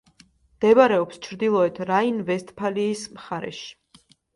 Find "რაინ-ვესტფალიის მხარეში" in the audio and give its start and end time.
1.93-3.75